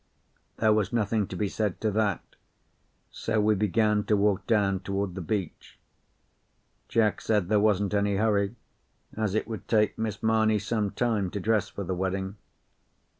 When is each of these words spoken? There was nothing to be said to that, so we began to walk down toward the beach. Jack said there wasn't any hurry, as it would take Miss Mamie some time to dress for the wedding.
There 0.57 0.73
was 0.73 0.91
nothing 0.91 1.27
to 1.27 1.35
be 1.35 1.47
said 1.47 1.79
to 1.81 1.91
that, 1.91 2.23
so 3.11 3.39
we 3.39 3.53
began 3.53 4.03
to 4.05 4.17
walk 4.17 4.47
down 4.47 4.79
toward 4.79 5.13
the 5.13 5.21
beach. 5.21 5.77
Jack 6.87 7.21
said 7.21 7.49
there 7.49 7.59
wasn't 7.59 7.93
any 7.93 8.15
hurry, 8.15 8.55
as 9.15 9.35
it 9.35 9.47
would 9.47 9.67
take 9.67 9.99
Miss 9.99 10.23
Mamie 10.23 10.57
some 10.57 10.89
time 10.89 11.29
to 11.29 11.39
dress 11.39 11.69
for 11.69 11.83
the 11.83 11.93
wedding. 11.93 12.37